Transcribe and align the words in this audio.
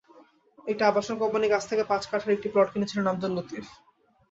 একটি 0.65 0.83
আবাসন 0.85 1.15
কোম্পানির 1.21 1.53
কাছ 1.53 1.63
থেকে 1.69 1.83
পাঁচ 1.91 2.03
কাঠার 2.09 2.35
একটি 2.35 2.47
প্লট 2.53 2.67
কিনেছিলেন 2.73 3.05
আবদুল 3.07 3.31
লতিফ। 3.35 3.65